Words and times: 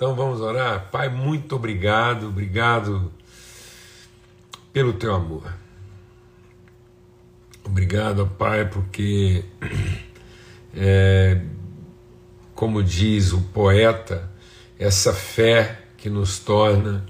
Então 0.00 0.14
vamos 0.14 0.40
orar. 0.40 0.88
Pai, 0.90 1.10
muito 1.10 1.54
obrigado, 1.54 2.28
obrigado 2.28 3.12
pelo 4.72 4.94
teu 4.94 5.14
amor. 5.14 5.52
Obrigado, 7.62 8.26
Pai, 8.26 8.66
porque, 8.66 9.44
é, 10.74 11.42
como 12.54 12.82
diz 12.82 13.34
o 13.34 13.42
poeta, 13.52 14.26
essa 14.78 15.12
fé 15.12 15.82
que 15.98 16.08
nos 16.08 16.38
torna 16.38 17.04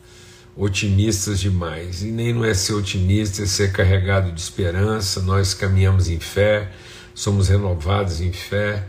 otimistas 0.57 1.39
demais. 1.39 2.03
E 2.03 2.11
nem 2.11 2.33
não 2.33 2.45
é 2.45 2.55
ser 2.55 2.73
otimista, 2.73 3.45
é 3.45 3.47
ser 3.47 3.71
carregado 3.71 4.33
de 4.33 4.41
esperança. 4.41 5.23
Nós 5.23 5.55
caminhamos 5.55 6.09
em 6.09 6.19
fé, 6.19 6.73
somos 7.15 7.51
renovados 7.51 8.21
em 8.21 8.33
fé 8.33 8.85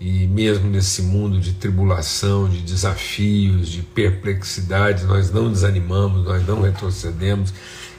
e 0.00 0.28
mesmo 0.28 0.70
nesse 0.70 1.02
mundo 1.02 1.40
de 1.40 1.54
tribulação, 1.54 2.48
de 2.48 2.60
desafios, 2.60 3.68
de 3.68 3.82
perplexidade, 3.82 5.04
nós 5.04 5.30
não 5.30 5.50
desanimamos, 5.50 6.24
nós 6.24 6.46
não 6.46 6.60
retrocedemos 6.60 7.52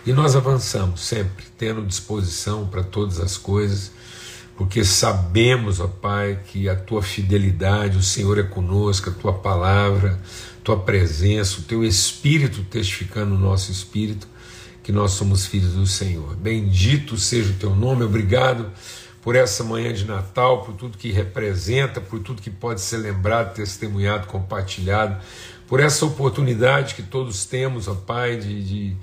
e 0.05 0.13
nós 0.13 0.35
avançamos 0.35 1.01
sempre, 1.01 1.45
tendo 1.57 1.85
disposição 1.85 2.65
para 2.67 2.83
todas 2.83 3.19
as 3.19 3.37
coisas, 3.37 3.91
porque 4.55 4.83
sabemos, 4.83 5.79
ó 5.81 5.87
Pai, 5.87 6.39
que 6.47 6.69
a 6.69 6.75
tua 6.75 7.01
fidelidade, 7.01 7.97
o 7.97 8.03
Senhor 8.03 8.37
é 8.39 8.43
conosco, 8.43 9.09
a 9.09 9.13
tua 9.13 9.33
palavra, 9.33 10.19
tua 10.63 10.79
presença, 10.79 11.59
o 11.59 11.63
teu 11.63 11.83
espírito 11.83 12.63
testificando 12.63 13.35
no 13.35 13.39
nosso 13.39 13.71
espírito 13.71 14.27
que 14.83 14.91
nós 14.91 15.11
somos 15.11 15.45
filhos 15.45 15.73
do 15.73 15.85
Senhor. 15.85 16.35
Bendito 16.35 17.17
seja 17.17 17.51
o 17.51 17.55
teu 17.55 17.75
nome, 17.75 18.03
obrigado 18.03 18.71
por 19.21 19.35
essa 19.35 19.63
manhã 19.63 19.93
de 19.93 20.05
Natal, 20.05 20.63
por 20.63 20.75
tudo 20.75 20.97
que 20.97 21.11
representa, 21.11 21.99
por 21.99 22.19
tudo 22.19 22.41
que 22.41 22.49
pode 22.49 22.81
ser 22.81 22.97
lembrado, 22.97 23.53
testemunhado, 23.53 24.27
compartilhado, 24.27 25.21
por 25.67 25.79
essa 25.79 26.05
oportunidade 26.05 26.95
que 26.95 27.03
todos 27.03 27.45
temos, 27.45 27.87
ó 27.87 27.93
Pai, 27.93 28.37
de, 28.37 28.63
de, 28.63 28.95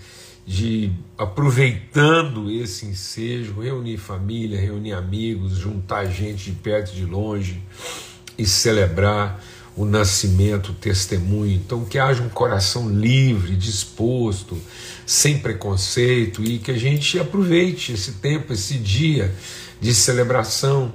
de 0.47 0.92
aproveitando 1.17 2.50
esse 2.50 2.87
ensejo, 2.87 3.61
reunir 3.61 3.98
família, 3.98 4.59
reunir 4.59 4.92
amigos, 4.92 5.53
juntar 5.53 6.06
gente 6.06 6.50
de 6.50 6.53
perto 6.53 6.92
e 6.92 6.97
de 6.97 7.05
longe 7.05 7.62
e 8.39 8.47
celebrar 8.47 9.41
o 9.77 9.84
nascimento, 9.84 10.70
o 10.70 10.75
testemunho. 10.75 11.53
Então, 11.53 11.84
que 11.84 11.98
haja 11.98 12.22
um 12.22 12.31
coração 12.31 12.89
livre, 12.89 13.55
disposto, 13.55 14.59
sem 15.05 15.39
preconceito 15.39 16.42
e 16.42 16.59
que 16.59 16.70
a 16.70 16.78
gente 16.78 17.19
aproveite 17.19 17.92
esse 17.92 18.12
tempo, 18.12 18.55
esse 18.55 18.75
dia 18.78 19.33
de 19.80 19.94
celebração, 19.94 20.92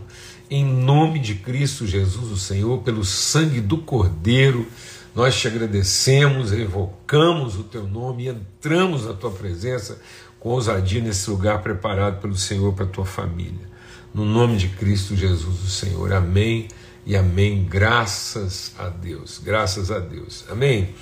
em 0.50 0.66
nome 0.66 1.20
de 1.20 1.36
Cristo 1.36 1.88
Jesus, 1.88 2.32
o 2.32 2.38
Senhor, 2.38 2.80
pelo 2.80 3.06
sangue 3.06 3.62
do 3.62 3.78
Cordeiro. 3.78 4.68
Nós 5.16 5.40
te 5.40 5.48
agradecemos, 5.48 6.52
evocamos 6.52 7.58
o 7.58 7.64
teu 7.64 7.88
nome 7.88 8.26
e 8.26 8.30
entramos 8.30 9.06
na 9.06 9.14
tua 9.14 9.32
presença 9.32 10.00
com 10.40 10.50
ousadia 10.50 11.02
nesse 11.02 11.30
lugar 11.30 11.62
preparado 11.62 12.20
pelo 12.20 12.36
Senhor 12.36 12.74
para 12.74 12.86
a 12.86 12.90
tua 12.90 13.06
família. 13.06 13.70
No 14.14 14.26
nome 14.26 14.58
de 14.58 14.68
Cristo 14.68 15.16
Jesus, 15.16 15.64
o 15.64 15.70
Senhor. 15.70 16.12
Amém 16.12 16.68
e 17.06 17.16
amém. 17.16 17.66
Graças 17.70 18.74
a 18.78 18.90
Deus, 18.90 19.40
graças 19.44 19.92
a 19.92 20.00
Deus. 20.00 20.44
Amém. 20.50 20.94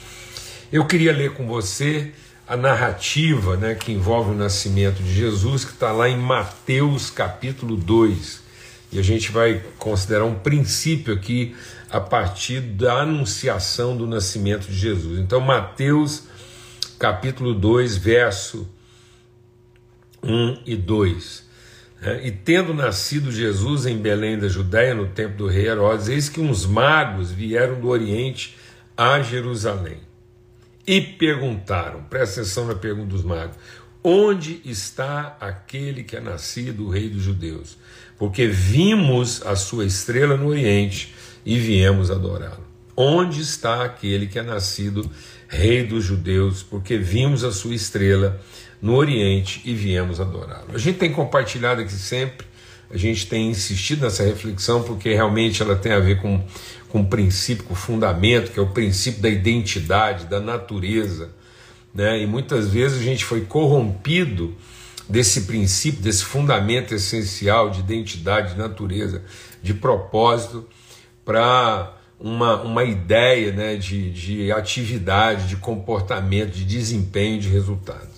Eu 0.71 0.85
queria 0.85 1.11
ler 1.11 1.33
com 1.33 1.47
você 1.47 2.11
a 2.49 2.57
narrativa 2.57 3.55
né, 3.55 3.75
que 3.75 3.91
envolve 3.91 4.31
o 4.31 4.33
nascimento 4.33 5.03
de 5.03 5.13
Jesus, 5.13 5.63
que 5.63 5.71
está 5.71 5.91
lá 5.91 6.09
em 6.09 6.17
Mateus 6.17 7.11
capítulo 7.11 7.77
2. 7.77 8.41
E 8.91 8.97
a 8.97 9.03
gente 9.03 9.31
vai 9.31 9.63
considerar 9.77 10.25
um 10.25 10.33
princípio 10.33 11.13
aqui 11.13 11.55
a 11.91 12.01
partir 12.01 12.59
da 12.59 13.01
anunciação 13.01 13.95
do 13.95 14.07
nascimento 14.07 14.65
de 14.65 14.75
Jesus. 14.75 15.19
Então, 15.19 15.39
Mateus 15.39 16.23
capítulo 16.97 17.53
2, 17.53 17.97
verso 17.97 18.67
1 20.23 20.61
e 20.65 20.75
2. 20.75 21.45
Né? 22.01 22.25
E 22.25 22.31
tendo 22.31 22.73
nascido 22.73 23.31
Jesus 23.31 23.85
em 23.85 23.97
Belém 23.99 24.39
da 24.39 24.47
Judéia, 24.47 24.95
no 24.95 25.05
tempo 25.05 25.37
do 25.37 25.47
rei 25.47 25.67
Herodes, 25.67 26.07
eis 26.07 26.27
que 26.27 26.41
uns 26.41 26.65
magos 26.65 27.29
vieram 27.29 27.79
do 27.79 27.89
Oriente 27.89 28.57
a 28.97 29.21
Jerusalém 29.21 30.08
e 30.89 30.99
perguntaram, 30.99 32.01
presta 32.01 32.41
atenção 32.41 32.65
na 32.65 32.73
pergunta 32.73 33.09
dos 33.09 33.21
magos: 33.23 33.55
onde 34.03 34.59
está 34.65 35.37
aquele 35.39 36.03
que 36.03 36.15
é 36.15 36.19
nascido, 36.19 36.87
o 36.87 36.89
Rei 36.89 37.07
dos 37.07 37.21
Judeus? 37.21 37.77
Porque 38.17 38.47
vimos 38.47 39.45
a 39.45 39.55
sua 39.55 39.85
estrela 39.85 40.35
no 40.35 40.47
Oriente 40.47 41.13
e 41.45 41.59
viemos 41.59 42.09
adorá-lo. 42.09 42.67
Onde 42.97 43.39
está 43.39 43.85
aquele 43.85 44.25
que 44.25 44.39
é 44.39 44.41
nascido, 44.41 45.07
Rei 45.47 45.85
dos 45.85 46.05
Judeus? 46.05 46.63
Porque 46.63 46.97
vimos 46.97 47.43
a 47.43 47.51
sua 47.51 47.75
estrela 47.75 48.41
no 48.81 48.95
Oriente 48.95 49.61
e 49.65 49.75
viemos 49.75 50.19
adorá-lo. 50.19 50.73
A 50.73 50.79
gente 50.79 50.97
tem 50.97 51.13
compartilhado 51.13 51.81
aqui 51.81 51.93
sempre, 51.93 52.47
a 52.91 52.97
gente 52.97 53.27
tem 53.27 53.49
insistido 53.49 54.01
nessa 54.01 54.23
reflexão 54.23 54.83
porque 54.83 55.13
realmente 55.13 55.61
ela 55.61 55.75
tem 55.75 55.91
a 55.91 55.99
ver 55.99 56.21
com 56.21 56.43
com 56.89 56.99
um 56.99 57.05
princípio, 57.05 57.63
com 57.63 57.73
um 57.73 57.77
fundamento, 57.77 58.51
que 58.51 58.59
é 58.59 58.61
o 58.61 58.67
princípio 58.67 59.21
da 59.21 59.29
identidade, 59.29 60.25
da 60.25 60.39
natureza. 60.39 61.29
Né? 61.93 62.23
E 62.23 62.27
muitas 62.27 62.69
vezes 62.69 62.99
a 62.99 63.03
gente 63.03 63.23
foi 63.23 63.41
corrompido 63.41 64.55
desse 65.07 65.41
princípio, 65.41 66.01
desse 66.01 66.25
fundamento 66.25 66.93
essencial 66.93 67.69
de 67.69 67.79
identidade, 67.79 68.53
de 68.53 68.59
natureza, 68.59 69.23
de 69.61 69.73
propósito, 69.73 70.67
para 71.23 71.95
uma, 72.19 72.61
uma 72.61 72.83
ideia 72.83 73.51
né, 73.51 73.75
de, 73.75 74.11
de 74.11 74.51
atividade, 74.51 75.47
de 75.47 75.55
comportamento, 75.55 76.51
de 76.51 76.65
desempenho, 76.65 77.39
de 77.39 77.49
resultado. 77.49 78.09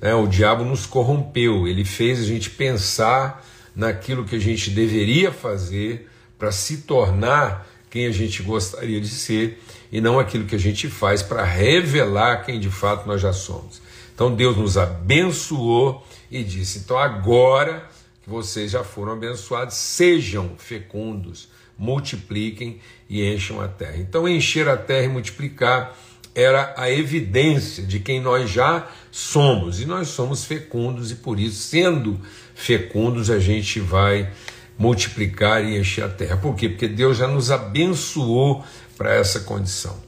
Né? 0.00 0.14
O 0.14 0.26
diabo 0.26 0.64
nos 0.64 0.86
corrompeu, 0.86 1.66
ele 1.66 1.84
fez 1.84 2.20
a 2.20 2.24
gente 2.24 2.50
pensar 2.50 3.46
naquilo 3.80 4.26
que 4.26 4.36
a 4.36 4.38
gente 4.38 4.70
deveria 4.70 5.32
fazer 5.32 6.06
para 6.38 6.52
se 6.52 6.82
tornar 6.82 7.66
quem 7.88 8.06
a 8.06 8.12
gente 8.12 8.42
gostaria 8.42 9.00
de 9.00 9.08
ser 9.08 9.58
e 9.90 10.02
não 10.02 10.18
aquilo 10.18 10.44
que 10.44 10.54
a 10.54 10.58
gente 10.58 10.86
faz 10.86 11.22
para 11.22 11.42
revelar 11.42 12.44
quem 12.44 12.60
de 12.60 12.70
fato 12.70 13.08
nós 13.08 13.22
já 13.22 13.32
somos. 13.32 13.80
Então 14.14 14.34
Deus 14.34 14.54
nos 14.54 14.76
abençoou 14.76 16.06
e 16.30 16.44
disse: 16.44 16.80
então 16.80 16.98
agora 16.98 17.88
que 18.22 18.28
vocês 18.28 18.70
já 18.70 18.84
foram 18.84 19.12
abençoados, 19.12 19.76
sejam 19.76 20.56
fecundos, 20.58 21.48
multipliquem 21.78 22.80
e 23.08 23.24
encham 23.24 23.62
a 23.62 23.66
terra. 23.66 23.96
Então 23.96 24.28
encher 24.28 24.68
a 24.68 24.76
terra 24.76 25.06
e 25.06 25.08
multiplicar 25.08 25.96
era 26.34 26.74
a 26.76 26.90
evidência 26.90 27.82
de 27.82 27.98
quem 27.98 28.20
nós 28.20 28.50
já 28.50 28.86
somos 29.10 29.80
e 29.80 29.86
nós 29.86 30.08
somos 30.08 30.44
fecundos 30.44 31.10
e 31.10 31.16
por 31.16 31.38
isso, 31.38 31.56
sendo 31.62 32.20
fecundos, 32.54 33.30
a 33.30 33.38
gente 33.38 33.80
vai 33.80 34.30
multiplicar 34.78 35.64
e 35.64 35.78
encher 35.78 36.04
a 36.04 36.08
terra. 36.08 36.36
Por 36.36 36.54
quê? 36.54 36.68
Porque 36.68 36.88
Deus 36.88 37.18
já 37.18 37.26
nos 37.26 37.50
abençoou 37.50 38.64
para 38.96 39.14
essa 39.14 39.40
condição. 39.40 39.98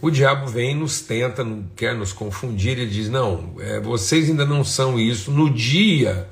O 0.00 0.10
diabo 0.10 0.46
vem 0.46 0.72
e 0.72 0.74
nos 0.74 1.00
tenta, 1.00 1.46
quer 1.74 1.94
nos 1.94 2.12
confundir 2.12 2.78
e 2.78 2.86
diz: 2.86 3.08
não, 3.08 3.54
é, 3.58 3.80
vocês 3.80 4.28
ainda 4.28 4.44
não 4.44 4.62
são 4.62 5.00
isso. 5.00 5.30
No 5.30 5.50
dia 5.50 6.28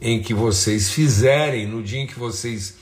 em 0.00 0.20
que 0.20 0.34
vocês 0.34 0.90
fizerem, 0.90 1.66
no 1.66 1.82
dia 1.82 2.00
em 2.00 2.06
que 2.06 2.18
vocês 2.18 2.74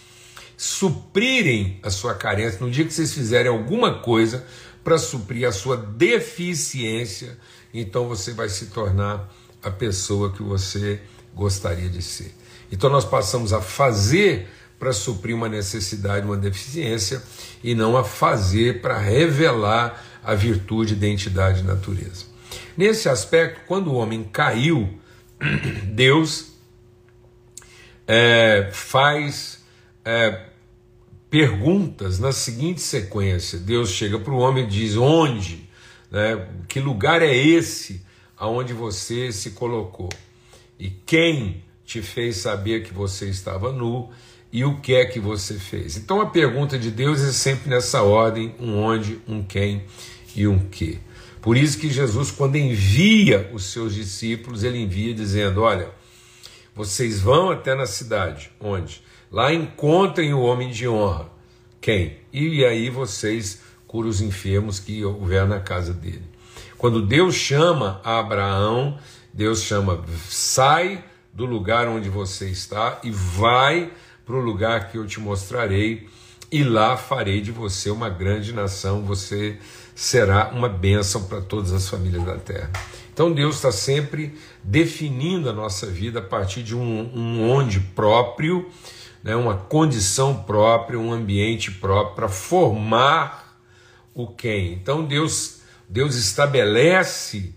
suprirem 0.56 1.78
a 1.82 1.91
sua 1.91 2.14
carência, 2.14 2.59
no 2.60 2.70
dia 2.70 2.84
que 2.84 2.92
vocês 2.92 3.12
fizerem 3.12 3.50
alguma 3.50 4.00
coisa 4.00 4.44
para 4.82 4.98
suprir 4.98 5.47
a 5.47 5.53
sua 5.53 5.76
deficiência, 5.76 7.38
então 7.72 8.09
você 8.09 8.33
vai 8.33 8.49
se 8.49 8.66
tornar 8.66 9.33
a 9.62 9.71
pessoa 9.71 10.33
que 10.33 10.43
você 10.43 11.00
gostaria 11.34 11.88
de 11.88 12.03
ser. 12.03 12.34
Então 12.71 12.91
nós 12.91 13.05
passamos 13.05 13.53
a 13.53 13.60
fazer 13.60 14.49
para 14.78 14.93
suprir 14.93 15.37
uma 15.37 15.49
necessidade, 15.49 16.27
uma 16.27 16.37
deficiência, 16.37 17.22
e 17.62 17.75
não 17.75 17.97
a 17.97 18.03
fazer 18.03 18.81
para 18.81 18.99
revelar 18.99 20.05
a 20.25 20.34
virtude, 20.34 20.95
identidade 20.95 21.60
e 21.60 21.63
natureza. 21.63 22.24
Nesse 22.77 23.09
aspecto, 23.09 23.60
quando 23.66 23.92
o 23.92 23.95
homem 23.95 24.25
caiu, 24.25 24.98
Deus 25.86 26.53
é, 28.07 28.71
faz 28.72 29.63
é, 30.04 30.47
perguntas 31.30 32.18
na 32.18 32.33
seguinte 32.33 32.80
sequência: 32.80 33.59
Deus 33.59 33.91
chega 33.91 34.18
para 34.18 34.33
o 34.33 34.39
homem 34.39 34.65
e 34.65 34.68
diz: 34.68 34.97
Onde? 34.97 35.71
Né, 36.12 36.47
que 36.68 36.78
lugar 36.78 37.22
é 37.22 37.34
esse 37.34 38.03
aonde 38.36 38.74
você 38.74 39.32
se 39.32 39.53
colocou? 39.53 40.10
E 40.78 40.91
quem 40.91 41.64
te 41.86 42.03
fez 42.03 42.36
saber 42.36 42.82
que 42.82 42.92
você 42.92 43.30
estava 43.30 43.72
nu 43.72 44.10
e 44.53 44.62
o 44.62 44.78
que 44.80 44.94
é 44.94 45.06
que 45.06 45.18
você 45.18 45.54
fez. 45.54 45.97
Então 45.97 46.20
a 46.20 46.26
pergunta 46.26 46.78
de 46.78 46.91
Deus 46.91 47.22
é 47.22 47.32
sempre 47.32 47.70
nessa 47.70 48.03
ordem: 48.03 48.54
um 48.60 48.76
onde, 48.76 49.22
um 49.26 49.42
quem 49.42 49.84
e 50.36 50.47
um 50.47 50.59
que. 50.59 50.98
Por 51.41 51.56
isso 51.56 51.78
que 51.78 51.91
Jesus, 51.91 52.30
quando 52.30 52.56
envia 52.56 53.50
os 53.53 53.65
seus 53.65 53.94
discípulos, 53.94 54.62
ele 54.62 54.82
envia 54.82 55.15
dizendo: 55.15 55.62
Olha, 55.62 55.88
vocês 56.74 57.20
vão 57.20 57.50
até 57.50 57.74
na 57.74 57.86
cidade, 57.86 58.50
onde? 58.60 59.03
Lá 59.30 59.53
encontrem 59.53 60.34
o 60.34 60.41
homem 60.41 60.70
de 60.70 60.86
honra. 60.86 61.30
Quem? 61.80 62.18
E 62.30 62.65
aí 62.65 62.91
vocês 62.91 63.60
cura 63.92 64.09
os 64.09 64.22
enfermos 64.22 64.80
que 64.80 65.04
houver 65.04 65.47
na 65.47 65.60
casa 65.60 65.92
dele. 65.92 66.22
Quando 66.78 67.03
Deus 67.03 67.34
chama 67.34 68.00
Abraão, 68.03 68.98
Deus 69.34 69.62
chama, 69.65 70.03
sai 70.30 71.04
do 71.30 71.44
lugar 71.44 71.86
onde 71.89 72.09
você 72.09 72.48
está 72.48 72.98
e 73.04 73.10
vai 73.10 73.92
para 74.24 74.34
o 74.34 74.41
lugar 74.41 74.91
que 74.91 74.97
eu 74.97 75.06
te 75.06 75.21
mostrarei, 75.21 76.09
e 76.50 76.65
lá 76.65 76.97
farei 76.97 77.42
de 77.42 77.53
você 77.53 77.91
uma 77.91 78.09
grande 78.09 78.54
nação, 78.54 79.03
você 79.03 79.59
será 79.94 80.50
uma 80.54 80.71
bênção 80.71 81.24
para 81.24 81.42
todas 81.42 81.71
as 81.72 81.86
famílias 81.86 82.24
da 82.24 82.36
terra. 82.36 82.71
Então 83.12 83.30
Deus 83.30 83.56
está 83.56 83.71
sempre 83.71 84.34
definindo 84.65 85.50
a 85.50 85.53
nossa 85.53 85.86
vida 85.86 86.21
a 86.21 86.22
partir 86.22 86.62
de 86.62 86.74
um, 86.74 87.10
um 87.15 87.50
onde 87.50 87.78
próprio, 87.78 88.71
né, 89.22 89.36
uma 89.36 89.54
condição 89.54 90.34
própria, 90.44 90.98
um 90.98 91.12
ambiente 91.12 91.71
próprio 91.71 92.15
para 92.16 92.28
formar 92.28 93.41
o 94.14 94.26
quem. 94.26 94.72
Então 94.72 95.04
Deus, 95.04 95.60
Deus 95.88 96.14
estabelece 96.16 97.54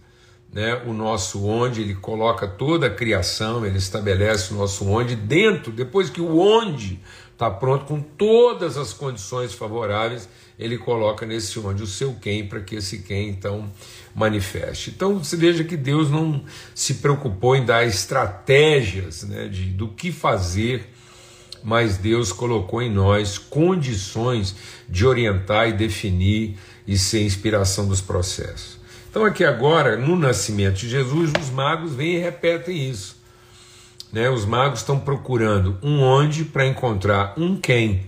né, 0.51 0.81
o 0.85 0.93
nosso 0.93 1.45
onde, 1.45 1.81
ele 1.81 1.95
coloca 1.95 2.47
toda 2.47 2.87
a 2.87 2.89
criação, 2.89 3.65
ele 3.65 3.77
estabelece 3.77 4.53
o 4.53 4.57
nosso 4.57 4.87
onde 4.87 5.15
dentro, 5.15 5.71
depois 5.71 6.09
que 6.09 6.21
o 6.21 6.39
onde 6.39 6.99
está 7.33 7.51
pronto 7.51 7.83
com 7.83 7.99
todas 7.99 8.77
as 8.77 8.93
condições 8.93 9.53
favoráveis, 9.53 10.29
ele 10.57 10.77
coloca 10.77 11.25
nesse 11.25 11.59
onde 11.59 11.83
o 11.83 11.87
seu 11.87 12.13
quem 12.13 12.47
para 12.47 12.61
que 12.61 12.75
esse 12.75 12.99
quem 12.99 13.27
então 13.27 13.69
manifeste. 14.15 14.91
Então 14.91 15.19
você 15.19 15.35
veja 15.35 15.65
que 15.65 15.75
Deus 15.75 16.09
não 16.09 16.45
se 16.73 16.95
preocupou 16.95 17.57
em 17.57 17.65
dar 17.65 17.85
estratégias 17.85 19.23
né, 19.23 19.49
de, 19.49 19.65
do 19.65 19.89
que 19.89 20.13
fazer, 20.13 20.89
mas 21.65 21.97
Deus 21.97 22.31
colocou 22.31 22.79
em 22.79 22.91
nós 22.91 23.39
condições 23.39 24.55
de 24.87 25.03
orientar 25.03 25.67
e 25.67 25.73
definir 25.73 26.57
e 26.87 26.95
ser 26.95 27.23
inspiração 27.23 27.87
dos 27.87 27.99
processos. 27.99 28.79
Então 29.09 29.25
aqui 29.25 29.43
agora, 29.43 29.97
no 29.97 30.15
nascimento 30.15 30.75
de 30.75 30.89
Jesus, 30.89 31.33
os 31.41 31.49
magos 31.49 31.95
vêm 31.95 32.17
e 32.17 32.19
repetem 32.19 32.89
isso. 32.89 33.17
Né? 34.13 34.29
Os 34.29 34.45
magos 34.45 34.79
estão 34.79 34.99
procurando 34.99 35.77
um 35.81 36.01
onde 36.01 36.45
para 36.45 36.67
encontrar 36.67 37.33
um 37.35 37.57
quem. 37.57 38.05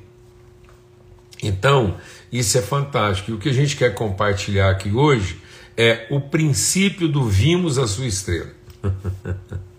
Então, 1.42 1.98
isso 2.32 2.58
é 2.60 2.62
fantástico. 2.62 3.32
E 3.32 3.34
o 3.34 3.40
que 3.40 3.50
a 3.50 3.54
gente 3.54 3.76
quer 3.76 3.94
compartilhar 3.96 4.70
aqui 4.70 4.92
hoje 4.92 5.42
é 5.76 6.06
o 6.12 6.22
princípio 6.22 7.08
do 7.08 7.24
vimos 7.24 7.80
a 7.80 7.88
sua 7.88 8.06
estrela. 8.06 8.52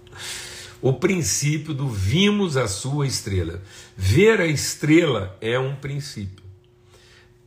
o 0.81 0.93
princípio 0.93 1.75
do 1.75 1.89
vimos 1.89 2.57
a 2.57 2.69
sua 2.69 3.07
estrela. 3.07 3.63
Ver 3.97 4.41
a 4.41 4.47
estrela 4.47 5.37
é 5.41 5.59
um 5.59 5.75
princípio. 5.75 6.45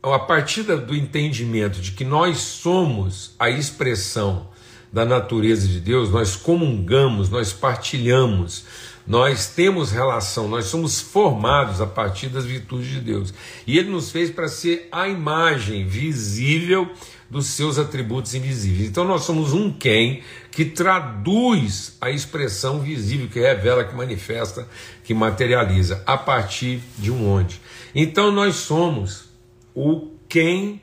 A 0.02 0.18
partir 0.18 0.62
do 0.62 0.94
entendimento 0.94 1.80
de 1.80 1.92
que 1.92 2.04
nós 2.04 2.38
somos 2.38 3.34
a 3.38 3.48
expressão 3.48 4.48
da 4.92 5.04
natureza 5.04 5.66
de 5.66 5.80
Deus, 5.80 6.10
nós 6.10 6.36
comungamos, 6.36 7.30
nós 7.30 7.52
partilhamos, 7.52 8.64
nós 9.06 9.48
temos 9.48 9.90
relação, 9.90 10.48
nós 10.48 10.66
somos 10.66 11.00
formados 11.00 11.80
a 11.80 11.86
partir 11.86 12.28
das 12.28 12.44
virtudes 12.44 12.88
de 12.88 13.00
Deus. 13.00 13.34
E 13.66 13.78
Ele 13.78 13.90
nos 13.90 14.10
fez 14.10 14.30
para 14.30 14.48
ser 14.48 14.88
a 14.92 15.08
imagem 15.08 15.86
visível 15.86 16.88
dos 17.28 17.46
seus 17.46 17.78
atributos 17.78 18.34
invisíveis. 18.34 18.90
Então 18.90 19.04
nós 19.04 19.22
somos 19.22 19.52
um 19.52 19.72
quem 19.72 20.22
que 20.50 20.66
traduz 20.66 21.96
a 21.98 22.10
expressão 22.10 22.80
visível, 22.80 23.26
que 23.26 23.40
revela, 23.40 23.84
que 23.84 23.94
manifesta, 23.94 24.68
que 25.02 25.14
materializa, 25.14 26.02
a 26.06 26.18
partir 26.18 26.82
de 26.98 27.10
um 27.10 27.26
onde. 27.26 27.58
Então 27.94 28.30
nós 28.30 28.56
somos 28.56 29.30
o 29.74 30.10
quem 30.28 30.82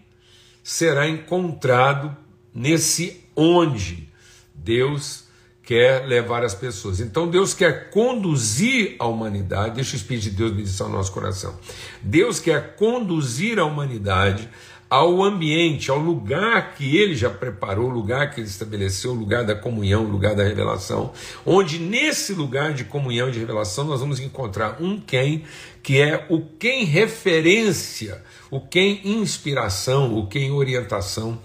será 0.63 1.07
encontrado 1.07 2.17
nesse 2.53 3.23
onde 3.35 4.09
Deus 4.53 5.28
quer 5.69 6.07
levar 6.07 6.43
as 6.43 6.55
pessoas. 6.55 6.99
Então 6.99 7.27
Deus 7.27 7.53
quer 7.53 7.91
conduzir 7.91 8.95
a 8.97 9.05
humanidade, 9.05 9.75
deixa 9.75 9.93
o 9.93 9.97
Espírito 9.97 10.23
de 10.23 10.31
Deus 10.31 10.51
ministrar 10.51 10.89
o 10.89 10.91
nosso 10.91 11.11
coração. 11.11 11.59
Deus 12.01 12.39
quer 12.39 12.75
conduzir 12.75 13.59
a 13.59 13.65
humanidade 13.65 14.49
ao 14.89 15.21
ambiente, 15.21 15.91
ao 15.91 15.99
lugar 15.99 16.73
que 16.73 16.97
ele 16.97 17.13
já 17.13 17.29
preparou, 17.29 17.85
o 17.85 17.93
lugar 17.93 18.31
que 18.31 18.41
ele 18.41 18.47
estabeleceu, 18.47 19.11
o 19.11 19.13
lugar 19.13 19.45
da 19.45 19.53
comunhão, 19.53 20.05
o 20.05 20.09
lugar 20.09 20.33
da 20.33 20.43
revelação, 20.43 21.13
onde 21.45 21.77
nesse 21.77 22.33
lugar 22.33 22.73
de 22.73 22.85
comunhão 22.85 23.29
e 23.29 23.31
de 23.31 23.37
revelação 23.37 23.85
nós 23.85 23.99
vamos 23.99 24.19
encontrar 24.19 24.81
um 24.81 24.99
quem, 24.99 25.43
que 25.83 26.01
é 26.01 26.25
o 26.31 26.41
quem 26.41 26.83
referência, 26.83 28.23
o 28.49 28.59
quem 28.59 29.07
inspiração, 29.07 30.17
o 30.17 30.25
quem 30.25 30.49
orientação 30.49 31.39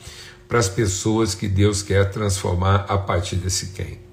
para 0.49 0.59
as 0.59 0.69
pessoas 0.71 1.35
que 1.35 1.47
Deus 1.47 1.83
quer 1.83 2.11
transformar 2.11 2.87
a 2.89 2.97
partir 2.97 3.37
desse 3.37 3.75
quem. 3.75 4.04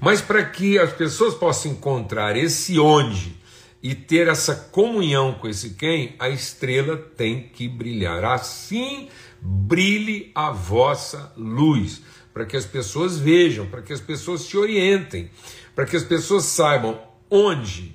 Mas 0.00 0.20
para 0.20 0.44
que 0.44 0.78
as 0.78 0.92
pessoas 0.92 1.34
possam 1.34 1.72
encontrar 1.72 2.36
esse 2.36 2.78
onde 2.78 3.36
e 3.82 3.94
ter 3.94 4.28
essa 4.28 4.54
comunhão 4.54 5.34
com 5.34 5.48
esse 5.48 5.70
quem, 5.70 6.14
a 6.18 6.28
estrela 6.28 6.96
tem 6.96 7.48
que 7.48 7.68
brilhar. 7.68 8.24
Assim 8.24 9.08
brilhe 9.40 10.30
a 10.34 10.50
vossa 10.50 11.32
luz, 11.36 12.02
para 12.32 12.44
que 12.44 12.56
as 12.56 12.64
pessoas 12.64 13.18
vejam, 13.18 13.66
para 13.66 13.82
que 13.82 13.92
as 13.92 14.00
pessoas 14.00 14.42
se 14.42 14.56
orientem, 14.56 15.30
para 15.74 15.86
que 15.86 15.96
as 15.96 16.02
pessoas 16.02 16.44
saibam 16.44 16.98
onde 17.30 17.94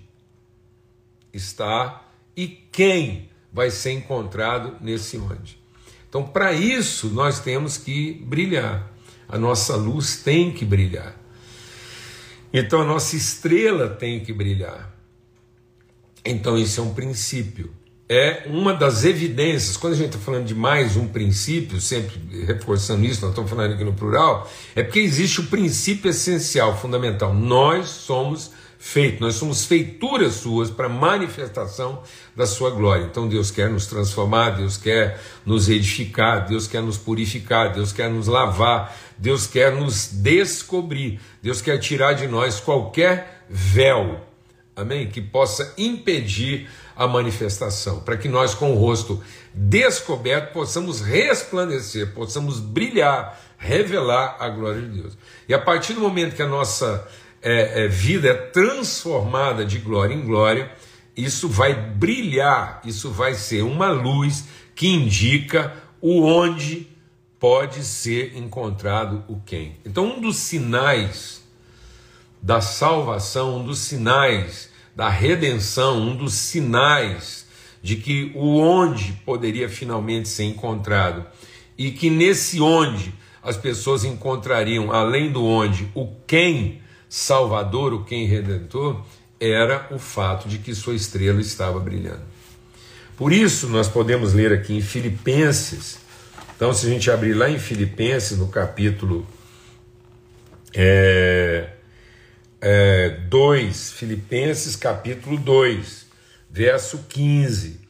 está 1.34 2.08
e 2.36 2.48
quem 2.48 3.30
vai 3.52 3.70
ser 3.70 3.92
encontrado 3.92 4.78
nesse 4.82 5.18
onde. 5.18 5.60
Então, 6.08 6.24
para 6.24 6.54
isso, 6.54 7.08
nós 7.10 7.40
temos 7.40 7.78
que 7.78 8.14
brilhar. 8.14 8.92
A 9.28 9.38
nossa 9.38 9.76
luz 9.76 10.18
tem 10.18 10.52
que 10.52 10.66
brilhar. 10.66 11.21
Então 12.54 12.82
a 12.82 12.86
nossa 12.86 13.16
estrela 13.16 13.90
tem 13.90 14.20
que 14.20 14.34
brilhar. 14.34 14.94
Então 16.26 16.58
isso 16.58 16.80
é 16.80 16.84
um 16.84 16.94
princípio. 16.94 17.74
É 18.14 18.44
uma 18.48 18.74
das 18.74 19.06
evidências, 19.06 19.78
quando 19.78 19.94
a 19.94 19.96
gente 19.96 20.08
está 20.08 20.20
falando 20.20 20.46
de 20.46 20.54
mais 20.54 20.98
um 20.98 21.08
princípio, 21.08 21.80
sempre 21.80 22.20
reforçando 22.46 23.06
isso, 23.06 23.22
nós 23.22 23.30
estamos 23.30 23.50
falando 23.50 23.74
aqui 23.74 23.86
no 23.86 23.94
plural, 23.94 24.52
é 24.76 24.84
porque 24.84 25.00
existe 25.00 25.40
o 25.40 25.46
princípio 25.46 26.10
essencial, 26.10 26.78
fundamental. 26.78 27.34
Nós 27.34 27.88
somos 27.88 28.52
feitos, 28.84 29.20
nós 29.22 29.36
somos 29.36 29.64
feituras 29.66 30.34
suas 30.34 30.72
para 30.72 30.90
manifestação 30.90 32.02
da 32.36 32.48
sua 32.48 32.72
glória. 32.72 33.04
Então 33.04 33.30
Deus 33.30 33.52
quer 33.52 33.70
nos 33.70 33.86
transformar, 33.86 34.58
Deus 34.58 34.76
quer 34.76 35.22
nos 35.46 35.70
edificar, 35.70 36.48
Deus 36.48 36.68
quer 36.68 36.82
nos 36.82 36.98
purificar, 36.98 37.72
Deus 37.72 37.94
quer 37.94 38.10
nos 38.10 38.28
lavar, 38.28 38.98
Deus 39.20 39.46
quer 39.46 39.72
nos 39.72 40.08
descobrir, 40.08 41.20
Deus 41.44 41.62
quer 41.62 41.78
tirar 41.78 42.14
de 42.14 42.28
nós 42.28 42.60
qualquer 42.60 43.46
véu, 43.48 44.20
amém? 44.76 45.08
Que 45.08 45.22
possa 45.22 45.76
impedir 45.78 46.68
a 46.96 47.06
manifestação, 47.06 48.00
para 48.00 48.18
que 48.18 48.28
nós, 48.28 48.56
com 48.56 48.74
o 48.74 48.80
rosto 48.80 49.22
descoberto, 49.54 50.54
possamos 50.54 51.02
resplandecer, 51.02 52.14
possamos 52.16 52.60
brilhar, 52.60 53.40
revelar 53.60 54.38
a 54.40 54.50
glória 54.50 54.82
de 54.82 55.02
Deus. 55.02 55.18
E 55.48 55.54
a 55.54 55.60
partir 55.60 55.94
do 55.94 56.02
momento 56.02 56.36
que 56.36 56.42
a 56.42 56.48
nossa 56.48 57.08
é, 57.42 57.86
é, 57.86 57.88
vida 57.88 58.30
é 58.30 58.34
transformada 58.34 59.66
de 59.66 59.80
glória 59.80 60.14
em 60.14 60.22
glória, 60.22 60.72
isso 61.16 61.50
vai 61.50 61.74
brilhar, 61.74 62.82
isso 62.86 63.10
vai 63.10 63.34
ser 63.34 63.64
uma 63.64 63.90
luz 63.90 64.46
que 64.76 64.88
indica 64.88 65.74
o 66.00 66.24
onde 66.24 66.88
pode 67.40 67.84
ser 67.84 68.38
encontrado 68.38 69.24
o 69.28 69.40
quem. 69.40 69.76
Então, 69.86 70.18
um 70.18 70.22
dos 70.22 70.38
sinais 70.38 71.44
da 72.42 72.62
salvação, 72.62 73.60
um 73.60 73.66
dos 73.66 73.80
sinais 73.80 74.70
da 74.96 75.10
redenção, 75.10 76.00
um 76.00 76.16
dos 76.16 76.34
sinais 76.34 77.48
de 77.82 77.96
que 77.96 78.32
o 78.36 78.60
onde 78.60 79.14
poderia 79.26 79.68
finalmente 79.68 80.30
ser 80.30 80.44
encontrado 80.44 81.26
e 81.78 81.92
que 81.92 82.10
nesse 82.10 82.62
onde 82.62 83.14
as 83.42 83.58
pessoas 83.58 84.04
encontrariam, 84.04 84.92
além 84.92 85.32
do 85.32 85.44
onde, 85.44 85.90
o 85.96 86.08
quem 86.28 86.81
salvador, 87.14 87.94
o 87.94 88.06
quem 88.06 88.26
redentor, 88.26 89.04
era 89.38 89.86
o 89.92 90.00
fato 90.00 90.48
de 90.48 90.60
que 90.60 90.74
sua 90.74 90.96
estrela 90.96 91.42
estava 91.42 91.78
brilhando. 91.78 92.22
Por 93.18 93.34
isso, 93.34 93.68
nós 93.68 93.90
podemos 93.90 94.34
ler 94.34 94.54
aqui 94.54 94.78
em 94.78 94.82
Filipenses, 94.82 96.00
então, 96.62 96.76
se 96.76 96.86
a 96.86 96.90
gente 96.90 97.10
abrir 97.10 97.34
lá 97.34 97.50
em 97.50 97.58
Filipenses, 97.58 98.38
no 98.38 98.48
capítulo 98.48 99.28
é, 100.76 101.70
é, 102.62 103.10
2, 103.28 103.94
Filipenses 103.94 104.76
capítulo 104.76 105.40
2, 105.40 106.06
verso 106.52 107.00
15. 107.10 107.82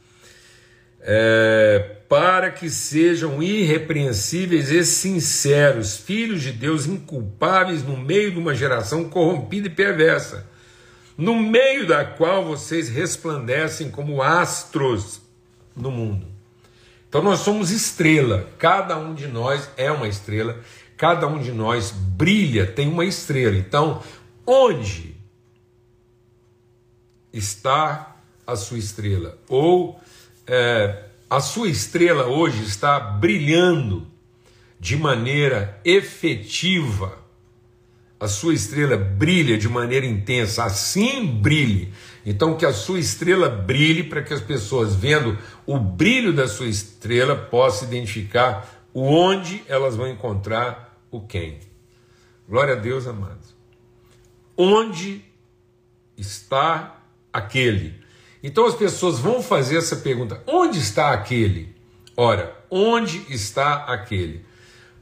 É, 1.02 1.96
para 2.12 2.50
que 2.50 2.68
sejam 2.68 3.42
irrepreensíveis 3.42 4.70
e 4.70 4.84
sinceros, 4.84 5.96
filhos 5.96 6.42
de 6.42 6.52
Deus 6.52 6.84
inculpáveis 6.84 7.82
no 7.82 7.96
meio 7.96 8.32
de 8.32 8.38
uma 8.38 8.54
geração 8.54 9.08
corrompida 9.08 9.68
e 9.68 9.70
perversa, 9.70 10.46
no 11.16 11.34
meio 11.34 11.86
da 11.86 12.04
qual 12.04 12.44
vocês 12.44 12.90
resplandecem 12.90 13.90
como 13.90 14.20
astros 14.20 15.22
no 15.74 15.90
mundo 15.90 16.26
Então 17.08 17.22
nós 17.22 17.38
somos 17.38 17.70
estrela, 17.70 18.46
cada 18.58 18.98
um 18.98 19.14
de 19.14 19.26
nós 19.26 19.70
é 19.78 19.90
uma 19.90 20.06
estrela, 20.06 20.60
cada 20.98 21.26
um 21.26 21.38
de 21.38 21.50
nós 21.50 21.92
brilha, 21.92 22.66
tem 22.66 22.88
uma 22.88 23.06
estrela. 23.06 23.56
Então, 23.56 24.02
onde 24.46 25.16
está 27.32 28.16
a 28.46 28.54
sua 28.54 28.76
estrela? 28.76 29.38
Ou 29.48 29.98
é, 30.46 31.04
a 31.32 31.40
sua 31.40 31.66
estrela 31.66 32.26
hoje 32.26 32.62
está 32.62 33.00
brilhando 33.00 34.06
de 34.78 34.98
maneira 34.98 35.80
efetiva, 35.82 37.18
a 38.20 38.28
sua 38.28 38.52
estrela 38.52 38.98
brilha 38.98 39.56
de 39.56 39.66
maneira 39.66 40.04
intensa, 40.04 40.62
assim 40.62 41.24
brilhe. 41.24 41.90
Então, 42.26 42.54
que 42.54 42.66
a 42.66 42.72
sua 42.74 42.98
estrela 42.98 43.48
brilhe 43.48 44.02
para 44.02 44.20
que 44.20 44.34
as 44.34 44.42
pessoas, 44.42 44.94
vendo 44.94 45.38
o 45.64 45.78
brilho 45.78 46.34
da 46.34 46.46
sua 46.46 46.66
estrela, 46.66 47.34
possam 47.34 47.88
identificar 47.88 48.70
o 48.92 49.00
onde 49.00 49.64
elas 49.68 49.96
vão 49.96 50.08
encontrar 50.08 51.02
o 51.10 51.18
quem. 51.22 51.60
Glória 52.46 52.74
a 52.74 52.78
Deus, 52.78 53.06
amados. 53.06 53.56
Onde 54.54 55.24
está 56.14 57.02
aquele? 57.32 58.01
Então 58.42 58.66
as 58.66 58.74
pessoas 58.74 59.18
vão 59.18 59.42
fazer 59.42 59.76
essa 59.76 59.96
pergunta: 59.96 60.42
onde 60.46 60.78
está 60.78 61.12
aquele? 61.12 61.74
Ora, 62.16 62.56
onde 62.70 63.24
está 63.28 63.84
aquele? 63.84 64.44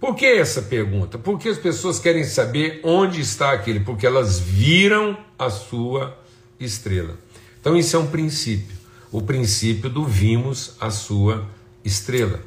Por 0.01 0.15
que 0.15 0.25
essa 0.25 0.63
pergunta? 0.63 1.19
Porque 1.19 1.49
as 1.49 1.59
pessoas 1.59 1.99
querem 1.99 2.25
saber 2.25 2.81
onde 2.83 3.21
está 3.21 3.53
aquele, 3.53 3.81
porque 3.81 4.07
elas 4.07 4.39
viram 4.39 5.17
a 5.39 5.51
sua 5.51 6.17
estrela. 6.59 7.19
Então, 7.61 7.77
isso 7.77 7.97
é 7.97 7.99
um 7.99 8.07
princípio. 8.07 8.77
O 9.13 9.21
princípio 9.21 9.91
do 9.91 10.07
vimos 10.07 10.75
a 10.81 10.91
sua 10.91 11.47
estrela. 11.85 12.41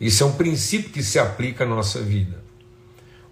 Isso 0.00 0.24
é 0.24 0.26
um 0.26 0.32
princípio 0.32 0.90
que 0.90 1.02
se 1.02 1.18
aplica 1.18 1.62
à 1.62 1.66
nossa 1.66 2.00
vida. 2.00 2.42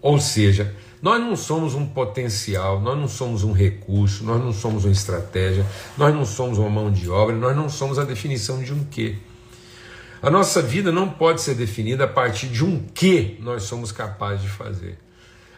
Ou 0.01 0.21
seja, 0.21 0.75
nós 1.05 1.21
não 1.21 1.37
somos 1.37 1.75
um 1.75 1.85
potencial, 1.85 2.81
nós 2.81 2.97
não 2.97 3.07
somos 3.07 3.45
um 3.45 3.53
recurso, 3.53 4.25
nós 4.25 4.43
não 4.43 4.55
somos 4.55 4.87
uma 4.87 4.91
estratégia, 4.91 5.67
nós 5.99 6.15
não 6.15 6.25
somos 6.25 6.57
uma 6.57 6.71
mão 6.71 6.91
de 6.91 7.11
obra, 7.11 7.37
nós 7.37 7.55
não 7.55 7.69
somos 7.69 7.99
a 7.99 8.05
definição 8.05 8.63
de 8.63 8.73
um 8.73 8.83
quê. 8.85 9.17
A 10.23 10.31
nossa 10.31 10.63
vida 10.63 10.91
não 10.91 11.11
pode 11.11 11.43
ser 11.43 11.57
definida 11.57 12.05
a 12.05 12.09
partir 12.09 12.49
de 12.49 12.65
um 12.65 12.81
que 12.95 13.37
nós 13.43 13.65
somos 13.65 13.93
capazes 13.93 14.45
de 14.45 14.49
fazer. 14.49 14.99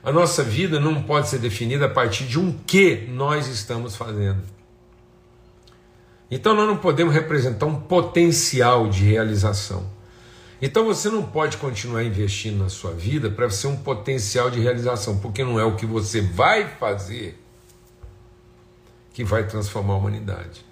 A 0.02 0.10
nossa 0.10 0.42
vida 0.42 0.80
não 0.80 1.04
pode 1.04 1.28
ser 1.28 1.38
definida 1.38 1.86
a 1.86 1.90
partir 1.90 2.24
de 2.24 2.40
um 2.40 2.52
que 2.66 3.06
nós 3.08 3.46
estamos 3.46 3.94
fazendo. 3.94 4.42
Então 6.28 6.56
nós 6.56 6.66
não 6.66 6.76
podemos 6.76 7.14
representar 7.14 7.66
um 7.66 7.82
potencial 7.82 8.88
de 8.88 9.04
realização. 9.04 9.94
Então 10.60 10.84
você 10.84 11.10
não 11.10 11.22
pode 11.22 11.56
continuar 11.58 12.02
investindo 12.04 12.58
na 12.58 12.68
sua 12.68 12.92
vida 12.92 13.30
para 13.30 13.50
ser 13.50 13.66
um 13.66 13.76
potencial 13.76 14.50
de 14.50 14.60
realização, 14.60 15.18
porque 15.18 15.44
não 15.44 15.60
é 15.60 15.64
o 15.64 15.76
que 15.76 15.84
você 15.86 16.20
vai 16.20 16.68
fazer 16.76 17.38
que 19.12 19.24
vai 19.24 19.46
transformar 19.46 19.94
a 19.94 19.96
humanidade 19.96 20.66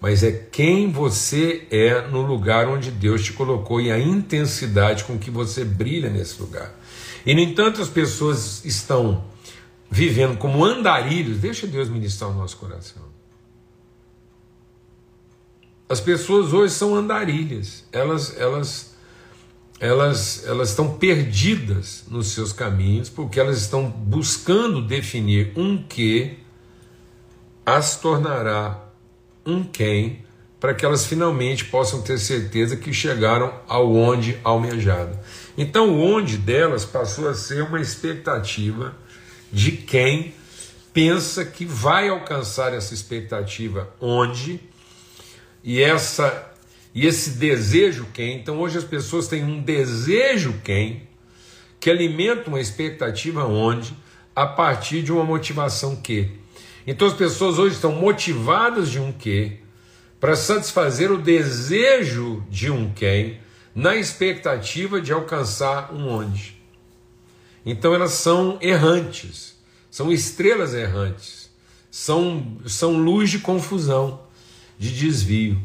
mas 0.00 0.22
é 0.22 0.32
quem 0.32 0.90
você 0.90 1.66
é 1.70 2.00
no 2.08 2.22
lugar 2.22 2.66
onde 2.66 2.90
Deus 2.90 3.22
te 3.22 3.34
colocou 3.34 3.80
e 3.80 3.92
a 3.92 3.98
intensidade 3.98 5.04
com 5.04 5.18
que 5.18 5.30
você 5.30 5.62
brilha 5.62 6.08
nesse 6.08 6.40
lugar. 6.40 6.74
E 7.26 7.34
no 7.34 7.40
entanto, 7.40 7.82
as 7.82 7.88
pessoas 7.88 8.64
estão 8.64 9.22
vivendo 9.90 10.38
como 10.38 10.64
andarilhos, 10.64 11.38
deixa 11.38 11.66
Deus 11.66 11.90
ministrar 11.90 12.30
o 12.30 12.34
nosso 12.34 12.56
coração. 12.56 13.02
As 15.86 16.00
pessoas 16.00 16.54
hoje 16.54 16.72
são 16.72 16.94
andarilhas, 16.94 17.84
elas 17.92 18.38
elas 18.38 18.89
elas 19.80 20.44
elas 20.46 20.68
estão 20.68 20.98
perdidas 20.98 22.04
nos 22.08 22.28
seus 22.28 22.52
caminhos 22.52 23.08
porque 23.08 23.40
elas 23.40 23.58
estão 23.58 23.88
buscando 23.88 24.82
definir 24.82 25.52
um 25.56 25.82
que 25.82 26.38
as 27.64 27.98
tornará 27.98 28.90
um 29.44 29.64
quem, 29.64 30.24
para 30.58 30.74
que 30.74 30.84
elas 30.84 31.06
finalmente 31.06 31.64
possam 31.64 32.02
ter 32.02 32.18
certeza 32.18 32.76
que 32.76 32.92
chegaram 32.92 33.52
ao 33.66 33.94
onde 33.94 34.38
almejado. 34.44 35.18
Então, 35.56 35.90
o 35.90 36.00
onde 36.00 36.36
delas 36.36 36.84
passou 36.84 37.28
a 37.28 37.34
ser 37.34 37.62
uma 37.62 37.80
expectativa 37.80 38.94
de 39.50 39.72
quem 39.72 40.34
pensa 40.92 41.44
que 41.44 41.64
vai 41.64 42.08
alcançar 42.08 42.74
essa 42.74 42.92
expectativa 42.92 43.88
onde 44.00 44.60
e 45.62 45.80
essa 45.80 46.49
e 46.94 47.06
esse 47.06 47.30
desejo 47.30 48.06
quem. 48.12 48.36
Então, 48.36 48.58
hoje 48.58 48.78
as 48.78 48.84
pessoas 48.84 49.28
têm 49.28 49.44
um 49.44 49.62
desejo 49.62 50.60
quem 50.64 51.08
que 51.80 51.90
alimenta 51.90 52.48
uma 52.48 52.60
expectativa 52.60 53.44
onde 53.44 53.94
a 54.36 54.46
partir 54.46 55.02
de 55.02 55.10
uma 55.10 55.24
motivação 55.24 55.96
que. 55.96 56.30
Então 56.86 57.08
as 57.08 57.14
pessoas 57.14 57.58
hoje 57.58 57.74
estão 57.74 57.92
motivadas 57.92 58.90
de 58.90 58.98
um 58.98 59.12
quê 59.12 59.58
para 60.18 60.36
satisfazer 60.36 61.10
o 61.10 61.18
desejo 61.18 62.44
de 62.50 62.70
um 62.70 62.92
quem 62.92 63.40
na 63.74 63.96
expectativa 63.96 65.00
de 65.00 65.12
alcançar 65.12 65.92
um 65.92 66.08
onde. 66.08 66.60
Então 67.64 67.94
elas 67.94 68.12
são 68.12 68.58
errantes, 68.60 69.56
são 69.90 70.12
estrelas 70.12 70.74
errantes, 70.74 71.50
são, 71.90 72.58
são 72.66 72.96
luz 72.96 73.30
de 73.30 73.38
confusão, 73.38 74.20
de 74.78 74.94
desvio. 74.94 75.60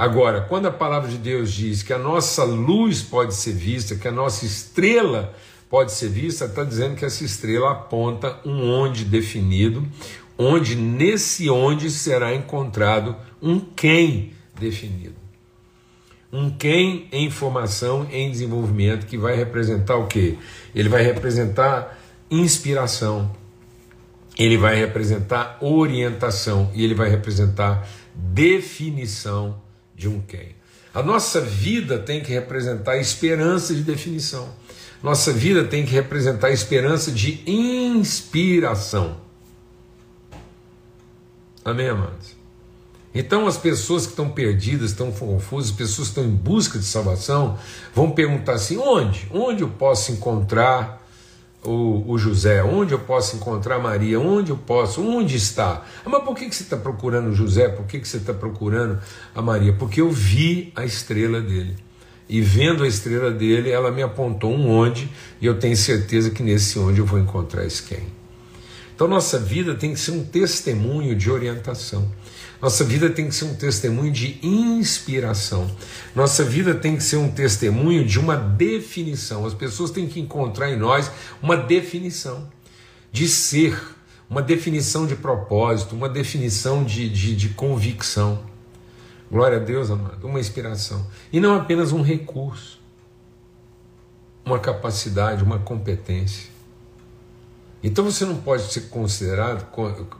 Agora, 0.00 0.40
quando 0.40 0.64
a 0.64 0.70
palavra 0.70 1.10
de 1.10 1.18
Deus 1.18 1.52
diz 1.52 1.82
que 1.82 1.92
a 1.92 1.98
nossa 1.98 2.42
luz 2.42 3.02
pode 3.02 3.34
ser 3.34 3.52
vista, 3.52 3.94
que 3.94 4.08
a 4.08 4.10
nossa 4.10 4.46
estrela 4.46 5.34
pode 5.68 5.92
ser 5.92 6.08
vista, 6.08 6.46
está 6.46 6.64
dizendo 6.64 6.96
que 6.96 7.04
essa 7.04 7.22
estrela 7.22 7.72
aponta 7.72 8.40
um 8.42 8.66
onde 8.66 9.04
definido, 9.04 9.86
onde 10.38 10.74
nesse 10.74 11.50
onde 11.50 11.90
será 11.90 12.34
encontrado 12.34 13.14
um 13.42 13.60
quem 13.60 14.32
definido. 14.58 15.16
Um 16.32 16.48
quem 16.48 17.06
em 17.12 17.28
formação, 17.28 18.08
em 18.10 18.30
desenvolvimento, 18.30 19.04
que 19.04 19.18
vai 19.18 19.36
representar 19.36 19.96
o 19.96 20.06
quê? 20.06 20.38
Ele 20.74 20.88
vai 20.88 21.02
representar 21.02 22.00
inspiração, 22.30 23.30
ele 24.38 24.56
vai 24.56 24.76
representar 24.76 25.58
orientação 25.60 26.70
e 26.72 26.82
ele 26.82 26.94
vai 26.94 27.10
representar 27.10 27.86
definição 28.14 29.60
de 30.00 30.08
um 30.08 30.18
quem. 30.22 30.56
A 30.94 31.02
nossa 31.02 31.42
vida 31.42 31.98
tem 31.98 32.22
que 32.22 32.32
representar 32.32 32.96
esperança 32.96 33.74
de 33.74 33.82
definição. 33.82 34.48
Nossa 35.02 35.30
vida 35.30 35.62
tem 35.64 35.84
que 35.84 35.92
representar 35.92 36.50
esperança 36.50 37.12
de 37.12 37.42
inspiração. 37.46 39.18
Amém, 41.62 41.90
amados? 41.90 42.34
Então, 43.14 43.46
as 43.46 43.58
pessoas 43.58 44.06
que 44.06 44.12
estão 44.12 44.30
perdidas, 44.30 44.90
estão 44.90 45.12
confusas, 45.12 45.70
as 45.70 45.76
pessoas 45.76 46.08
que 46.08 46.18
estão 46.18 46.24
em 46.24 46.34
busca 46.34 46.78
de 46.78 46.84
salvação, 46.84 47.58
vão 47.94 48.10
perguntar 48.10 48.54
assim: 48.54 48.78
onde? 48.78 49.28
Onde 49.30 49.62
eu 49.62 49.68
posso 49.68 50.12
encontrar 50.12 50.99
o, 51.64 52.12
o 52.12 52.18
José? 52.18 52.62
Onde 52.62 52.92
eu 52.92 52.98
posso 52.98 53.36
encontrar 53.36 53.78
Maria? 53.78 54.18
Onde 54.18 54.50
eu 54.50 54.56
posso? 54.56 55.02
Onde 55.02 55.36
está? 55.36 55.84
Mas 56.04 56.22
por 56.24 56.34
que, 56.34 56.48
que 56.48 56.54
você 56.54 56.62
está 56.62 56.76
procurando 56.76 57.34
José? 57.34 57.68
Por 57.68 57.86
que, 57.86 57.98
que 57.98 58.08
você 58.08 58.16
está 58.16 58.32
procurando 58.32 58.98
a 59.34 59.42
Maria? 59.42 59.72
Porque 59.72 60.00
eu 60.00 60.10
vi 60.10 60.72
a 60.74 60.84
estrela 60.84 61.40
dele. 61.40 61.76
E 62.28 62.40
vendo 62.40 62.84
a 62.84 62.88
estrela 62.88 63.30
dele, 63.30 63.70
ela 63.70 63.90
me 63.90 64.02
apontou 64.02 64.52
um 64.52 64.70
onde, 64.70 65.10
e 65.40 65.46
eu 65.46 65.58
tenho 65.58 65.76
certeza 65.76 66.30
que 66.30 66.44
nesse 66.44 66.78
onde 66.78 67.00
eu 67.00 67.04
vou 67.04 67.18
encontrar 67.18 67.66
esse 67.66 67.82
quem. 67.82 68.06
Então, 68.94 69.08
nossa 69.08 69.38
vida 69.38 69.74
tem 69.74 69.94
que 69.94 69.98
ser 69.98 70.12
um 70.12 70.22
testemunho 70.22 71.16
de 71.16 71.30
orientação. 71.30 72.08
Nossa 72.60 72.84
vida 72.84 73.08
tem 73.08 73.28
que 73.28 73.34
ser 73.34 73.46
um 73.46 73.54
testemunho 73.54 74.12
de 74.12 74.38
inspiração. 74.42 75.70
Nossa 76.14 76.44
vida 76.44 76.74
tem 76.74 76.96
que 76.96 77.02
ser 77.02 77.16
um 77.16 77.30
testemunho 77.30 78.04
de 78.04 78.18
uma 78.18 78.36
definição. 78.36 79.46
As 79.46 79.54
pessoas 79.54 79.90
têm 79.90 80.06
que 80.06 80.20
encontrar 80.20 80.70
em 80.70 80.76
nós 80.76 81.10
uma 81.42 81.56
definição 81.56 82.48
de 83.10 83.26
ser, 83.26 83.80
uma 84.28 84.42
definição 84.42 85.06
de 85.06 85.16
propósito, 85.16 85.94
uma 85.94 86.08
definição 86.08 86.84
de, 86.84 87.08
de, 87.08 87.34
de 87.34 87.48
convicção. 87.50 88.40
Glória 89.30 89.56
a 89.56 89.60
Deus, 89.60 89.90
amado, 89.90 90.26
uma 90.26 90.38
inspiração. 90.38 91.06
E 91.32 91.40
não 91.40 91.54
apenas 91.54 91.92
um 91.92 92.02
recurso, 92.02 92.78
uma 94.44 94.58
capacidade, 94.58 95.42
uma 95.42 95.58
competência. 95.58 96.50
Então 97.82 98.04
você 98.04 98.24
não 98.26 98.36
pode 98.36 98.70
ser 98.70 98.82
considerado, 98.82 99.66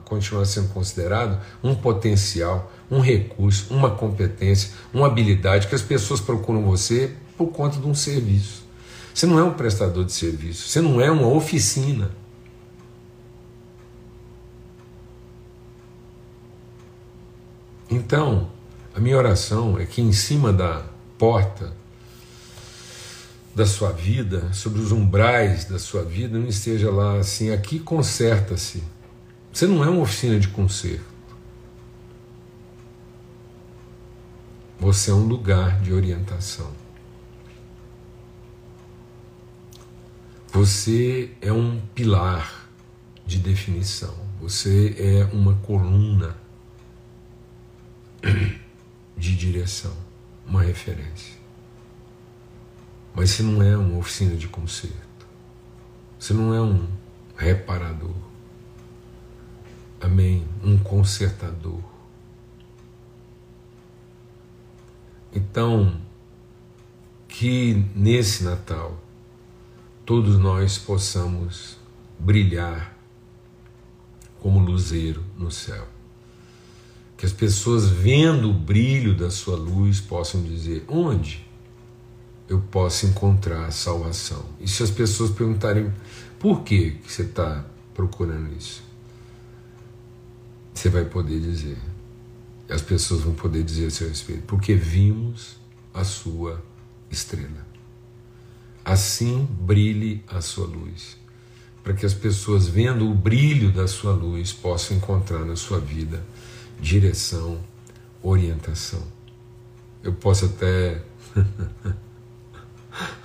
continuar 0.03 0.45
sendo 0.45 0.69
considerado 0.69 1.39
um 1.63 1.75
potencial, 1.75 2.71
um 2.89 2.99
recurso, 2.99 3.71
uma 3.71 3.91
competência, 3.91 4.71
uma 4.91 5.07
habilidade 5.07 5.67
que 5.67 5.75
as 5.75 5.81
pessoas 5.81 6.19
procuram 6.19 6.63
você 6.63 7.11
por 7.37 7.47
conta 7.47 7.79
de 7.79 7.87
um 7.87 7.93
serviço. 7.93 8.63
Você 9.13 9.27
não 9.27 9.37
é 9.37 9.43
um 9.43 9.53
prestador 9.53 10.05
de 10.05 10.11
serviço, 10.11 10.67
você 10.69 10.81
não 10.81 10.99
é 10.99 11.11
uma 11.11 11.27
oficina. 11.27 12.11
Então, 17.89 18.49
a 18.95 18.99
minha 18.99 19.17
oração 19.17 19.77
é 19.77 19.85
que 19.85 20.01
em 20.01 20.13
cima 20.13 20.51
da 20.51 20.83
porta 21.17 21.73
da 23.53 23.65
sua 23.65 23.91
vida, 23.91 24.51
sobre 24.53 24.81
os 24.81 24.91
umbrais 24.91 25.65
da 25.65 25.77
sua 25.77 26.03
vida, 26.03 26.39
não 26.39 26.47
esteja 26.47 26.89
lá 26.89 27.17
assim, 27.17 27.51
aqui 27.51 27.79
conserta-se. 27.79 28.81
Você 29.51 29.67
não 29.67 29.83
é 29.83 29.89
uma 29.89 30.01
oficina 30.01 30.39
de 30.39 30.47
conserto. 30.47 31.11
Você 34.79 35.11
é 35.11 35.13
um 35.13 35.25
lugar 35.25 35.79
de 35.81 35.93
orientação. 35.93 36.71
Você 40.51 41.31
é 41.41 41.51
um 41.51 41.79
pilar 41.93 42.67
de 43.25 43.37
definição. 43.37 44.13
Você 44.41 44.95
é 44.97 45.35
uma 45.35 45.55
coluna 45.55 46.35
de 49.15 49.35
direção, 49.35 49.95
uma 50.47 50.63
referência. 50.63 51.40
Mas 53.13 53.31
você 53.31 53.43
não 53.43 53.61
é 53.61 53.75
uma 53.77 53.97
oficina 53.97 54.35
de 54.35 54.47
conserto. 54.47 54.95
Você 56.17 56.33
não 56.33 56.53
é 56.53 56.61
um 56.61 56.87
reparador. 57.35 58.13
Amém? 59.99 60.47
Um 60.63 60.77
consertador. 60.77 61.79
Então, 65.33 65.99
que 67.27 67.85
nesse 67.95 68.43
Natal 68.43 69.01
todos 70.05 70.37
nós 70.37 70.77
possamos 70.77 71.77
brilhar 72.19 72.95
como 74.39 74.59
luzeiro 74.59 75.23
no 75.37 75.49
céu. 75.49 75.87
Que 77.15 77.25
as 77.25 77.31
pessoas 77.31 77.87
vendo 77.87 78.49
o 78.49 78.53
brilho 78.53 79.15
da 79.15 79.29
sua 79.29 79.55
luz 79.55 80.01
possam 80.01 80.41
dizer: 80.43 80.83
onde 80.87 81.45
eu 82.51 82.59
posso 82.59 83.05
encontrar 83.05 83.71
salvação? 83.71 84.43
E 84.59 84.67
se 84.67 84.83
as 84.83 84.91
pessoas 84.91 85.31
perguntarem 85.31 85.91
por 86.37 86.63
que 86.63 86.99
você 87.07 87.21
está 87.21 87.65
procurando 87.93 88.53
isso, 88.53 88.83
você 90.73 90.89
vai 90.89 91.05
poder 91.05 91.39
dizer. 91.39 91.77
As 92.69 92.81
pessoas 92.81 93.21
vão 93.21 93.33
poder 93.33 93.63
dizer 93.63 93.87
a 93.87 93.89
seu 93.89 94.07
respeito, 94.07 94.43
porque 94.47 94.75
vimos 94.75 95.57
a 95.93 96.03
sua 96.03 96.61
estrela. 97.09 97.65
Assim 98.83 99.45
brilhe 99.45 100.23
a 100.27 100.41
sua 100.41 100.65
luz, 100.65 101.17
para 101.83 101.93
que 101.93 102.05
as 102.05 102.13
pessoas, 102.13 102.67
vendo 102.67 103.09
o 103.09 103.13
brilho 103.13 103.71
da 103.71 103.87
sua 103.87 104.13
luz, 104.13 104.51
possam 104.51 104.97
encontrar 104.97 105.45
na 105.45 105.55
sua 105.55 105.79
vida 105.79 106.21
direção, 106.81 107.61
orientação. 108.21 109.03
Eu 110.03 110.13
posso 110.13 110.45
até. 110.45 111.01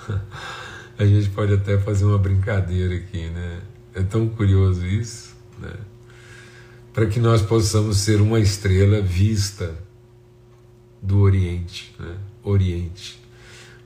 a 0.98 1.04
gente 1.04 1.30
pode 1.30 1.52
até 1.52 1.78
fazer 1.78 2.04
uma 2.04 2.18
brincadeira 2.18 2.94
aqui, 2.94 3.28
né? 3.28 3.60
É 3.94 4.02
tão 4.02 4.28
curioso 4.28 4.86
isso, 4.86 5.34
né? 5.58 5.72
Para 6.92 7.06
que 7.06 7.20
nós 7.20 7.42
possamos 7.42 7.98
ser 7.98 8.20
uma 8.20 8.40
estrela 8.40 9.00
vista 9.02 9.74
do 11.02 11.18
Oriente, 11.20 11.94
né? 11.98 12.16
Oriente 12.42 13.26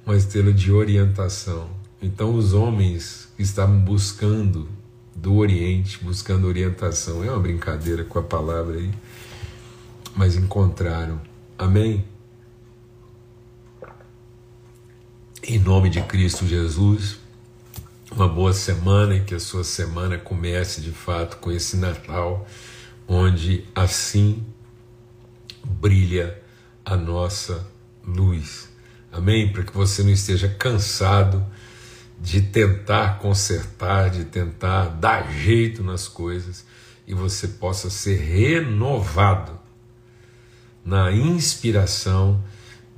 uma 0.05 0.17
estrela 0.17 0.53
de 0.53 0.73
orientação. 0.73 1.69
Então, 2.03 2.35
os 2.35 2.53
homens 2.53 3.29
que 3.37 3.43
estavam 3.43 3.79
buscando 3.79 4.69
do 5.15 5.37
Oriente, 5.37 6.03
buscando 6.03 6.47
orientação, 6.47 7.23
é 7.23 7.31
uma 7.31 7.39
brincadeira 7.39 8.05
com 8.05 8.19
a 8.19 8.23
palavra 8.23 8.77
aí, 8.77 8.91
mas 10.17 10.35
encontraram. 10.35 11.21
Amém? 11.59 12.05
Em 15.53 15.59
nome 15.59 15.91
de 15.91 16.01
Cristo 16.03 16.47
Jesus, 16.47 17.19
uma 18.09 18.29
boa 18.29 18.53
semana 18.53 19.17
e 19.17 19.25
que 19.25 19.35
a 19.35 19.41
sua 19.41 19.65
semana 19.65 20.17
comece 20.17 20.81
de 20.81 20.93
fato 20.93 21.39
com 21.39 21.51
esse 21.51 21.77
Natal, 21.77 22.47
onde 23.09 23.65
assim 23.75 24.47
brilha 25.65 26.41
a 26.85 26.97
nossa 26.97 27.67
luz. 28.07 28.69
Amém? 29.11 29.53
Para 29.53 29.65
que 29.65 29.77
você 29.77 30.05
não 30.05 30.13
esteja 30.13 30.49
cansado 30.49 31.45
de 32.21 32.43
tentar 32.43 33.19
consertar, 33.19 34.09
de 34.09 34.27
tentar 34.27 34.85
dar 35.01 35.33
jeito 35.33 35.83
nas 35.83 36.07
coisas 36.07 36.65
e 37.09 37.13
você 37.13 37.49
possa 37.49 37.91
ser 37.91 38.21
renovado 38.21 39.59
na 40.85 41.11
inspiração 41.11 42.41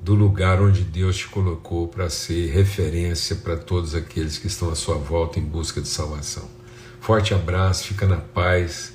do 0.03 0.15
lugar 0.15 0.61
onde 0.61 0.83
Deus 0.83 1.17
te 1.17 1.29
colocou 1.29 1.87
para 1.87 2.11
ser 2.11 2.51
referência 2.51 3.37
para 3.37 3.57
todos 3.57 3.95
aqueles 3.95 4.37
que 4.37 4.49
estão 4.49 4.69
à 4.69 4.75
sua 4.75 4.97
volta 4.97 5.39
em 5.39 5.43
busca 5.43 5.81
de 5.81 5.87
salvação. 5.87 6.51
Forte 7.01 7.33
abraço, 7.33 7.85
fica 7.85 8.07
na 8.07 8.17
paz 8.17 8.93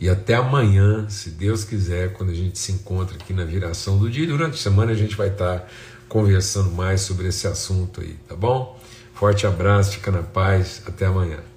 e 0.00 0.08
até 0.08 0.34
amanhã, 0.34 1.08
se 1.08 1.30
Deus 1.30 1.62
quiser, 1.62 2.12
quando 2.12 2.30
a 2.30 2.34
gente 2.34 2.58
se 2.58 2.72
encontra 2.72 3.16
aqui 3.16 3.32
na 3.32 3.44
viração 3.44 3.98
do 3.98 4.10
dia. 4.10 4.26
Durante 4.26 4.54
a 4.54 4.58
semana 4.58 4.90
a 4.90 4.96
gente 4.96 5.14
vai 5.14 5.28
estar 5.28 5.70
conversando 6.08 6.72
mais 6.72 7.02
sobre 7.02 7.28
esse 7.28 7.46
assunto 7.46 8.00
aí, 8.00 8.16
tá 8.26 8.34
bom? 8.34 8.80
Forte 9.14 9.46
abraço, 9.46 9.92
fica 9.92 10.10
na 10.10 10.22
paz, 10.22 10.82
até 10.84 11.06
amanhã. 11.06 11.51